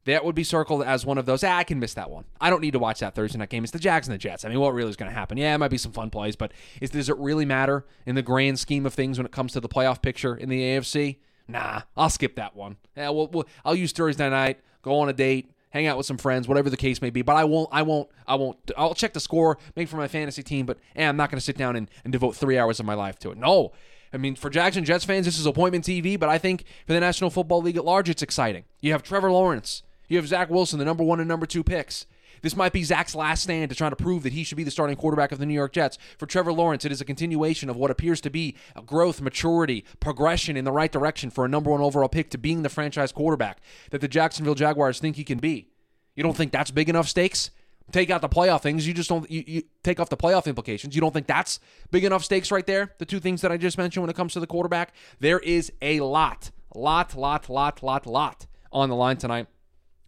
that 0.06 0.24
would 0.24 0.34
be 0.34 0.46
circled 0.46 0.82
as 0.82 1.06
one 1.06 1.18
of 1.18 1.26
those. 1.26 1.44
Ah, 1.44 1.58
I 1.58 1.66
can 1.66 1.78
miss 1.78 1.94
that 1.96 2.10
one. 2.10 2.24
I 2.40 2.50
don't 2.50 2.62
need 2.62 2.72
to 2.72 2.80
watch 2.80 3.02
that 3.02 3.16
Thursday 3.16 3.38
night 3.38 3.50
game. 3.50 3.66
It's 3.66 3.74
the 3.74 3.80
Jags 3.80 4.08
and 4.08 4.14
the 4.14 4.18
Jets. 4.18 4.46
I 4.46 4.48
mean, 4.48 4.62
what 4.62 4.74
really 4.74 4.90
is 4.90 4.96
going 4.96 5.12
to 5.12 5.18
happen? 5.18 5.38
Yeah, 5.38 5.56
it 5.56 5.58
might 5.58 5.68
be 5.68 5.78
some 5.78 5.92
fun 5.92 6.10
plays, 6.10 6.38
but 6.38 6.54
is, 6.80 6.92
does 6.92 7.10
it 7.10 7.18
really 7.18 7.44
matter 7.44 7.86
in 8.06 8.16
the 8.16 8.22
grand 8.22 8.60
scheme 8.60 8.86
of 8.86 8.94
things 8.94 9.20
when 9.20 9.26
it 9.26 9.34
comes 9.34 9.52
to 9.52 9.60
the 9.60 9.68
playoff 9.68 10.02
picture 10.02 10.38
in 10.38 10.48
the 10.48 10.62
AFC? 10.62 11.18
Nah, 11.50 11.82
I'll 11.98 12.10
skip 12.10 12.38
that 12.38 12.56
one. 12.56 12.78
Yeah, 12.96 13.10
we'll, 13.10 13.28
we'll, 13.28 13.48
I'll 13.66 13.76
use 13.76 13.92
Thursday 13.92 14.30
night, 14.30 14.62
go 14.82 14.98
on 15.00 15.10
a 15.10 15.14
date, 15.14 15.52
hang 15.70 15.88
out 15.88 15.98
with 15.98 16.06
some 16.06 16.18
friends, 16.18 16.48
whatever 16.48 16.70
the 16.70 16.78
case 16.78 17.02
may 17.02 17.10
be. 17.10 17.22
But 17.22 17.36
I 17.36 17.44
won't, 17.44 17.70
I 17.72 17.82
won't, 17.82 18.10
I 18.26 18.36
won't. 18.36 18.58
I'll 18.78 18.94
check 18.94 19.14
the 19.14 19.20
score, 19.20 19.58
make 19.76 19.88
for 19.88 19.98
my 19.98 20.08
fantasy 20.08 20.44
team, 20.44 20.66
but 20.66 20.78
eh, 20.96 21.08
I'm 21.08 21.18
not 21.18 21.30
going 21.30 21.38
to 21.40 21.46
sit 21.46 21.58
down 21.58 21.76
and, 21.76 21.90
and 22.04 22.12
devote 22.12 22.36
three 22.36 22.58
hours 22.58 22.80
of 22.80 22.86
my 22.86 22.94
life 22.94 23.20
to 23.20 23.32
it. 23.32 23.38
No. 23.38 23.72
I 24.14 24.18
mean, 24.18 24.36
for 24.36 24.50
Jackson 24.50 24.86
Jets 24.86 25.04
fans, 25.04 25.26
this 25.26 25.38
is 25.38 25.46
appointment 25.46 25.84
TV, 25.84 26.18
but 26.18 26.30
I 26.30 26.38
think 26.38 26.64
for 26.86 26.94
the 26.94 27.00
National 27.00 27.30
Football 27.30 27.62
League 27.62 27.78
at 27.78 27.84
large, 27.86 28.10
it's 28.10 28.22
exciting. 28.22 28.64
You 28.80 28.94
have 28.94 29.04
Trevor 29.04 29.32
Lawrence, 29.32 29.84
you 30.08 30.18
have 30.18 30.28
Zach 30.28 30.50
Wilson, 30.50 30.80
the 30.80 30.86
number 30.86 31.04
one 31.04 31.20
and 31.20 31.28
number 31.28 31.46
two 31.46 31.64
picks. 31.64 32.06
This 32.42 32.56
might 32.56 32.74
be 32.74 32.84
Zach's 32.84 33.16
last 33.16 33.44
stand 33.44 33.70
to 33.70 33.76
try 33.76 33.90
to 33.90 33.96
prove 33.96 34.24
that 34.24 34.34
he 34.34 34.44
should 34.44 34.58
be 34.58 34.64
the 34.64 34.72
starting 34.72 34.96
quarterback 34.96 35.32
of 35.32 35.40
the 35.40 35.46
New 35.46 35.54
York 35.54 35.74
Jets. 35.74 35.98
For 36.18 36.26
Trevor 36.26 36.54
Lawrence, 36.54 36.86
it 36.86 36.92
is 36.92 37.02
a 37.02 37.06
continuation 37.06 37.70
of 37.70 37.76
what 37.76 37.92
appears 37.92 38.22
to 38.22 38.30
be 38.30 38.56
a 38.76 38.82
growth, 38.82 39.22
maturity, 39.22 39.86
progression 40.00 40.58
in 40.58 40.66
the 40.66 40.72
right 40.72 40.92
direction 40.92 41.30
for 41.30 41.46
a 41.46 41.50
number 41.50 41.72
one 41.72 41.82
overall 41.82 42.10
pick 42.10 42.30
to 42.32 42.38
being 42.38 42.64
the 42.64 42.70
franchise 42.70 43.12
quarterback 43.12 43.60
that 43.92 44.02
the 44.02 44.08
Jacksonville 44.08 44.56
Jaguars 44.56 45.00
think 45.00 45.16
he 45.16 45.24
can 45.24 45.40
be. 45.40 45.70
You 46.16 46.24
don't 46.24 46.36
think 46.36 46.52
that's 46.52 46.72
big 46.72 46.90
enough 46.90 47.08
stakes? 47.08 47.52
Take 47.92 48.10
out 48.10 48.22
the 48.22 48.30
playoff 48.30 48.64
things. 48.64 48.86
You 48.86 48.94
just 48.94 49.08
don't. 49.08 49.30
You, 49.32 49.44
you 49.48 49.64
take 49.82 50.00
off 50.00 50.10
the 50.10 50.18
playoff 50.18 50.46
implications. 50.46 50.94
You 50.94 51.00
don't 51.00 51.14
think 51.14 51.28
that's 51.28 51.62
big 51.90 52.04
enough 52.04 52.24
stakes 52.24 52.52
right 52.52 52.66
there? 52.66 52.94
The 52.98 53.06
two 53.06 53.22
things 53.22 53.42
that 53.42 53.52
I 53.52 53.56
just 53.56 53.78
mentioned 53.78 54.04
when 54.04 54.10
it 54.10 54.16
comes 54.16 54.34
to 54.34 54.42
the 54.42 54.48
quarterback. 54.48 54.94
There 55.22 55.40
is 55.40 55.72
a 55.82 56.02
lot, 56.02 56.52
lot, 56.76 57.16
lot, 57.16 57.50
lot, 57.50 57.82
lot, 57.82 58.06
lot 58.06 58.46
on 58.74 58.90
the 58.90 58.96
line 58.96 59.16
tonight. 59.16 59.48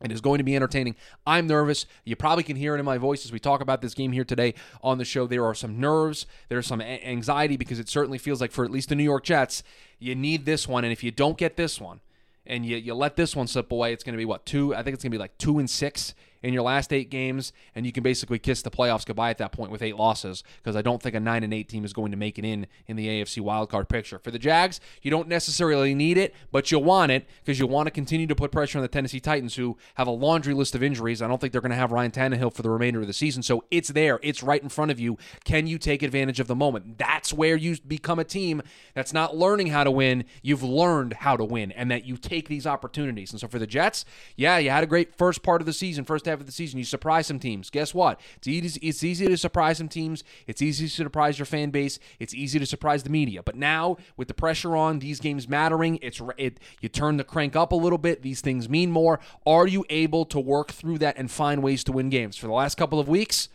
It 0.01 0.11
is 0.11 0.21
going 0.21 0.37
to 0.37 0.43
be 0.43 0.55
entertaining. 0.55 0.95
I'm 1.27 1.47
nervous. 1.47 1.85
You 2.05 2.15
probably 2.15 2.43
can 2.43 2.55
hear 2.55 2.75
it 2.75 2.79
in 2.79 2.85
my 2.85 2.97
voice 2.97 3.25
as 3.25 3.31
we 3.31 3.39
talk 3.39 3.61
about 3.61 3.81
this 3.81 3.93
game 3.93 4.11
here 4.11 4.23
today 4.23 4.53
on 4.81 4.97
the 4.97 5.05
show. 5.05 5.27
There 5.27 5.45
are 5.45 5.53
some 5.53 5.79
nerves, 5.79 6.25
there's 6.47 6.67
some 6.67 6.81
anxiety 6.81 7.57
because 7.57 7.79
it 7.79 7.89
certainly 7.89 8.17
feels 8.17 8.41
like 8.41 8.51
for 8.51 8.63
at 8.63 8.71
least 8.71 8.89
the 8.89 8.95
New 8.95 9.03
York 9.03 9.23
Jets, 9.23 9.63
you 9.99 10.15
need 10.15 10.45
this 10.45 10.67
one. 10.67 10.83
And 10.83 10.93
if 10.93 11.03
you 11.03 11.11
don't 11.11 11.37
get 11.37 11.57
this 11.57 11.81
one 11.81 11.99
and 12.45 12.65
you, 12.65 12.77
you 12.77 12.93
let 12.93 13.15
this 13.15 13.35
one 13.35 13.47
slip 13.47 13.71
away, 13.71 13.93
it's 13.93 14.03
going 14.03 14.13
to 14.13 14.17
be 14.17 14.25
what, 14.25 14.45
two? 14.45 14.73
I 14.73 14.83
think 14.83 14.93
it's 14.93 15.03
going 15.03 15.11
to 15.11 15.17
be 15.17 15.21
like 15.21 15.37
two 15.37 15.59
and 15.59 15.69
six 15.69 16.13
in 16.41 16.53
your 16.53 16.63
last 16.63 16.93
eight 16.93 17.09
games, 17.09 17.51
and 17.75 17.85
you 17.85 17.91
can 17.91 18.03
basically 18.03 18.39
kiss 18.39 18.61
the 18.61 18.71
playoffs 18.71 19.05
goodbye 19.05 19.29
at 19.29 19.37
that 19.39 19.51
point 19.51 19.71
with 19.71 19.81
eight 19.81 19.95
losses 19.95 20.43
because 20.57 20.75
I 20.75 20.81
don't 20.81 21.01
think 21.01 21.15
a 21.15 21.19
nine 21.19 21.43
and 21.43 21.53
eight 21.53 21.67
team 21.67 21.83
is 21.83 21.93
going 21.93 22.11
to 22.11 22.17
make 22.17 22.39
it 22.39 22.45
in 22.45 22.67
in 22.87 22.95
the 22.95 23.07
AFC 23.07 23.43
wildcard 23.43 23.89
picture. 23.89 24.19
For 24.19 24.31
the 24.31 24.39
Jags, 24.39 24.79
you 25.01 25.11
don't 25.11 25.27
necessarily 25.27 25.93
need 25.93 26.17
it, 26.17 26.33
but 26.51 26.71
you'll 26.71 26.83
want 26.83 27.11
it 27.11 27.27
because 27.43 27.59
you 27.59 27.67
want 27.67 27.87
to 27.87 27.91
continue 27.91 28.27
to 28.27 28.35
put 28.35 28.51
pressure 28.51 28.77
on 28.77 28.81
the 28.81 28.87
Tennessee 28.87 29.19
Titans, 29.19 29.55
who 29.55 29.77
have 29.95 30.07
a 30.07 30.11
laundry 30.11 30.53
list 30.53 30.75
of 30.75 30.83
injuries. 30.83 31.21
I 31.21 31.27
don't 31.27 31.39
think 31.41 31.51
they're 31.51 31.61
going 31.61 31.71
to 31.71 31.75
have 31.75 31.91
Ryan 31.91 32.11
Tannehill 32.11 32.53
for 32.53 32.61
the 32.61 32.69
remainder 32.69 33.01
of 33.01 33.07
the 33.07 33.13
season, 33.13 33.43
so 33.43 33.65
it's 33.69 33.89
there, 33.89 34.19
it's 34.23 34.41
right 34.41 34.61
in 34.61 34.69
front 34.69 34.91
of 34.91 34.99
you. 34.99 35.17
Can 35.43 35.67
you 35.67 35.77
take 35.77 36.03
advantage 36.03 36.39
of 36.39 36.47
the 36.47 36.55
moment? 36.55 36.97
That's 36.97 37.33
where 37.33 37.55
you 37.55 37.77
become 37.87 38.19
a 38.19 38.23
team 38.23 38.61
that's 38.93 39.13
not 39.13 39.35
learning 39.35 39.67
how 39.67 39.83
to 39.83 39.91
win. 39.91 40.25
You've 40.41 40.63
learned 40.63 41.13
how 41.13 41.35
to 41.35 41.43
win, 41.43 41.71
and 41.73 41.91
that 41.91 42.05
you 42.05 42.15
take 42.15 42.47
these 42.47 42.65
opportunities. 42.65 43.31
And 43.31 43.39
so 43.39 43.47
for 43.47 43.59
the 43.59 43.67
Jets, 43.67 44.05
yeah, 44.35 44.57
you 44.57 44.69
had 44.69 44.83
a 44.83 44.87
great 44.87 45.15
first 45.15 45.43
part 45.43 45.61
of 45.61 45.65
the 45.65 45.73
season, 45.73 46.05
first 46.05 46.27
half 46.29 46.39
of 46.39 46.45
the 46.45 46.51
season. 46.51 46.79
You 46.79 46.85
surprise 46.85 47.27
some 47.27 47.39
teams. 47.39 47.69
Guess 47.69 47.93
what? 47.93 48.19
It's 48.37 48.47
easy, 48.47 48.79
it's 48.81 49.03
easy 49.03 49.27
to 49.27 49.37
surprise 49.37 49.79
some 49.79 49.89
teams. 49.89 50.23
It's 50.47 50.61
easy 50.61 50.87
to 50.87 50.93
surprise 50.93 51.37
your 51.37 51.45
fan 51.45 51.71
base. 51.71 51.99
It's 52.19 52.33
easy 52.33 52.59
to 52.59 52.65
surprise 52.65 53.03
the 53.03 53.09
media. 53.09 53.43
But 53.43 53.55
now, 53.55 53.97
with 54.15 54.27
the 54.27 54.33
pressure 54.33 54.75
on, 54.75 54.99
these 54.99 55.19
games 55.19 55.47
mattering, 55.47 55.99
it's 56.01 56.21
it. 56.37 56.59
You 56.81 56.89
turn 56.89 57.17
the 57.17 57.23
crank 57.23 57.55
up 57.55 57.71
a 57.71 57.75
little 57.75 57.97
bit. 57.97 58.21
These 58.21 58.41
things 58.41 58.69
mean 58.69 58.91
more. 58.91 59.19
Are 59.45 59.67
you 59.67 59.85
able 59.89 60.25
to 60.25 60.39
work 60.39 60.71
through 60.71 60.99
that 60.99 61.17
and 61.17 61.29
find 61.29 61.61
ways 61.61 61.83
to 61.85 61.91
win 61.91 62.09
games? 62.09 62.37
For 62.37 62.47
the 62.47 62.53
last 62.53 62.75
couple 62.75 62.99
of 62.99 63.07
weeks, 63.07 63.49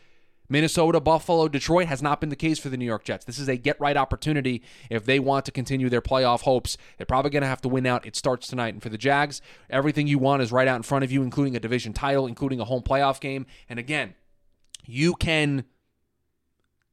Minnesota, 0.48 1.00
Buffalo, 1.00 1.48
Detroit 1.48 1.86
has 1.86 2.02
not 2.02 2.20
been 2.20 2.28
the 2.28 2.36
case 2.36 2.58
for 2.58 2.68
the 2.68 2.76
New 2.76 2.84
York 2.84 3.04
Jets. 3.04 3.24
This 3.24 3.38
is 3.38 3.48
a 3.48 3.56
get 3.56 3.80
right 3.80 3.96
opportunity 3.96 4.62
if 4.90 5.04
they 5.04 5.18
want 5.18 5.46
to 5.46 5.52
continue 5.52 5.88
their 5.88 6.02
playoff 6.02 6.42
hopes. 6.42 6.76
They're 6.98 7.06
probably 7.06 7.30
going 7.30 7.42
to 7.42 7.48
have 7.48 7.62
to 7.62 7.68
win 7.68 7.86
out. 7.86 8.06
It 8.06 8.14
starts 8.16 8.46
tonight. 8.46 8.74
And 8.74 8.82
for 8.82 8.90
the 8.90 8.98
Jags, 8.98 9.40
everything 9.70 10.06
you 10.06 10.18
want 10.18 10.42
is 10.42 10.52
right 10.52 10.68
out 10.68 10.76
in 10.76 10.82
front 10.82 11.04
of 11.04 11.10
you, 11.10 11.22
including 11.22 11.56
a 11.56 11.60
division 11.60 11.92
title, 11.92 12.26
including 12.26 12.60
a 12.60 12.64
home 12.64 12.82
playoff 12.82 13.20
game. 13.20 13.46
And 13.68 13.78
again, 13.78 14.14
you 14.84 15.14
can 15.14 15.64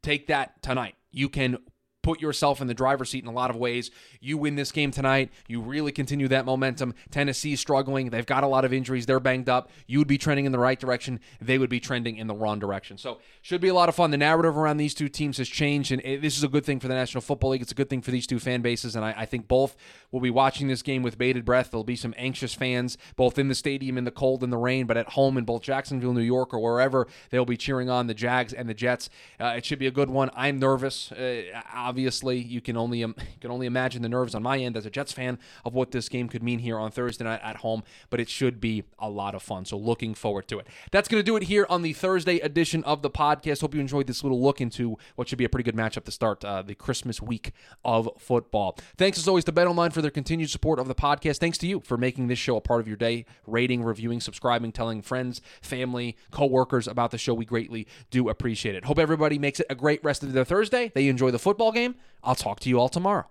take 0.01 0.27
that 0.27 0.62
tonight. 0.63 0.96
You 1.12 1.27
can 1.27 1.58
put 2.01 2.22
yourself 2.22 2.62
in 2.62 2.67
the 2.67 2.74
driver's 2.74 3.10
seat 3.10 3.24
in 3.24 3.29
a 3.29 3.34
lot 3.34 3.50
of 3.50 3.55
ways. 3.55 3.91
You 4.20 4.38
win 4.38 4.55
this 4.55 4.72
game 4.72 4.91
tonight. 4.91 5.31
You 5.48 5.62
really 5.62 5.91
continue 5.91 6.27
that 6.29 6.46
momentum. 6.46 6.93
Tennessee's 7.10 7.60
struggling. 7.60 8.10
They've 8.10 8.25
got 8.25 8.43
a 8.43 8.48
lot 8.48 8.65
of 8.65 8.74
injuries. 8.74 9.05
They're 9.05 9.20
banged 9.20 9.50
up. 9.50 9.70
You 9.88 10.00
would 10.00 10.08
be 10.08 10.17
trending 10.17 10.46
in 10.46 10.51
the 10.51 10.60
right 10.60 10.79
direction. 10.79 11.20
They 11.39 11.58
would 11.58 11.70
be 11.70 11.79
trending 11.79 12.17
in 12.17 12.27
the 12.27 12.36
wrong 12.36 12.60
direction. 12.60 12.98
So, 12.98 13.20
should 13.41 13.62
be 13.62 13.67
a 13.67 13.74
lot 13.74 13.89
of 13.89 13.96
fun. 13.96 14.12
The 14.12 14.17
narrative 14.17 14.58
around 14.58 14.77
these 14.77 14.93
two 14.93 15.10
teams 15.10 15.38
has 15.38 15.50
changed, 15.50 15.91
and 15.91 16.01
this 16.22 16.38
is 16.38 16.43
a 16.43 16.48
good 16.48 16.65
thing 16.65 16.79
for 16.79 16.88
the 16.88 16.93
National 16.93 17.22
Football 17.22 17.51
League. 17.51 17.62
It's 17.62 17.72
a 17.72 17.75
good 17.75 17.89
thing 17.89 18.01
for 18.01 18.12
these 18.12 18.27
two 18.27 18.39
fan 18.39 18.62
bases, 18.62 18.96
and 18.96 19.03
I, 19.03 19.13
I 19.17 19.25
think 19.25 19.48
both 19.48 19.75
will 20.12 20.20
be 20.20 20.29
watching 20.29 20.67
this 20.67 20.81
game 20.81 21.03
with 21.03 21.17
bated 21.17 21.46
breath. 21.46 21.72
There'll 21.72 21.84
be 21.84 21.96
some 21.96 22.13
anxious 22.17 22.53
fans, 22.53 22.98
both 23.15 23.39
in 23.39 23.48
the 23.48 23.55
stadium 23.55 23.98
in 23.98 24.03
the 24.03 24.12
cold 24.12 24.43
and 24.43 24.51
the 24.51 24.58
rain, 24.58 24.86
but 24.86 24.98
at 24.98 25.10
home 25.10 25.38
in 25.38 25.46
both 25.46 25.62
Jacksonville, 25.62 26.13
New 26.13 26.22
York, 26.22 26.53
or 26.53 26.60
wherever 26.60 27.08
they'll 27.29 27.46
be 27.46 27.58
cheering 27.58 27.89
on 27.89 28.08
the 28.08 28.13
Jags 28.13 28.53
and 28.53 28.70
the 28.70 28.74
Jets. 28.74 29.10
Uh, 29.39 29.53
it 29.58 29.65
should 29.65 29.79
be 29.79 29.88
a 29.88 29.91
good 29.91 30.10
one. 30.10 30.29
I'm 30.36 30.60
nervous. 30.60 31.12
Uh, 31.12 31.43
obviously, 31.91 32.39
you 32.39 32.62
can 32.62 32.77
only 32.77 33.03
um, 33.03 33.15
can 33.41 33.51
only 33.51 33.67
imagine 33.67 34.01
the 34.01 34.10
nerves 34.10 34.33
on 34.33 34.41
my 34.41 34.57
end 34.57 34.77
as 34.77 34.86
a 34.86 34.89
Jets 34.89 35.12
fan 35.12 35.38
of 35.65 35.74
what 35.74 35.91
this 35.91 36.07
game 36.07 36.29
could 36.29 36.41
mean 36.41 36.60
here 36.60 36.79
on 36.79 36.89
Thursday 36.89 37.25
night 37.25 37.41
at 37.43 37.57
home. 37.57 37.83
But 38.10 38.21
it 38.21 38.29
should 38.29 38.62
be 38.62 38.86
a 38.98 39.10
lot 39.10 39.36
of 39.36 39.43
fun. 39.43 39.65
So 39.65 39.77
looking 39.77 40.13
forward 40.13 40.48
to 40.48 40.60
it. 40.60 40.67
That's 40.91 41.10
going 41.10 41.19
to 41.19 41.25
do 41.25 41.36
it 41.36 41.43
here 41.43 41.65
on 41.69 41.81
the 41.81 41.91
Thursday 41.91 42.39
edition 42.39 42.83
of 42.86 43.01
the 43.01 43.10
podcast. 43.10 43.60
Hope 43.60 43.75
you 43.75 43.81
enjoyed 43.81 44.07
this 44.07 44.24
little 44.24 44.41
look 44.41 44.62
into 44.62 44.98
what 45.15 45.27
should 45.27 45.38
be 45.38 45.43
a 45.43 45.50
pretty 45.50 45.69
good 45.69 45.75
matchup 45.75 46.05
to 46.05 46.12
start 46.12 46.45
uh, 46.45 46.62
the 46.62 46.75
Christmas 46.75 47.21
week 47.21 47.51
of 47.83 48.10
football. 48.17 48.77
Thanks 48.98 49.17
as 49.17 49.27
always 49.27 49.43
to 49.45 49.51
Bet 49.51 49.67
Online 49.67 49.91
for 49.91 50.01
their 50.01 50.12
continued 50.12 50.50
support 50.50 50.79
of 50.79 50.88
the 50.88 50.95
podcast. 50.95 51.38
Thanks 51.39 51.57
to 51.60 51.67
you 51.67 51.81
for 51.81 51.98
making 51.98 52.27
this 52.27 52.39
show 52.39 52.55
a 52.55 52.62
part 52.62 52.79
of 52.79 52.88
your 52.88 52.98
day, 52.98 53.25
rating, 53.45 53.83
reviewing, 53.83 54.21
subscribing, 54.21 54.71
telling 54.71 55.01
friends, 55.01 55.41
family, 55.62 56.15
coworkers 56.31 56.88
about 56.88 57.12
the 57.12 57.17
show. 57.17 57.33
We 57.33 57.45
greatly 57.45 57.86
do 58.12 58.29
appreciate 58.29 58.75
it. 58.75 58.86
Hope 58.86 58.98
everybody 58.98 59.38
makes 59.38 59.60
it 59.60 59.65
a 59.69 59.75
great 59.75 60.03
rest 60.03 60.24
of 60.24 60.31
their 60.31 60.45
Thursday. 60.45 60.91
They 60.93 61.07
enjoy 61.07 61.31
the 61.31 61.39
football 61.39 61.71
game. 61.81 61.95
I'll 62.23 62.35
talk 62.35 62.59
to 62.61 62.69
you 62.69 62.79
all 62.79 62.89
tomorrow. 62.89 63.25